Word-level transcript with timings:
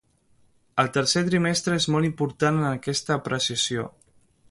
El 0.83 0.89
tercer 0.95 1.23
trimestre 1.27 1.77
és 1.83 1.87
molt 1.97 2.09
important 2.11 2.61
en 2.65 2.69
aquesta 2.73 3.19
apreciació. 3.21 3.91